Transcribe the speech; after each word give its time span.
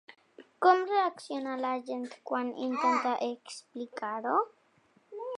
Com 0.65 0.79
reacciona 0.91 1.51
la 1.65 1.73
gent 1.89 2.07
quan 2.29 2.49
intenta 2.67 3.11
explicar-ho? 3.27 4.39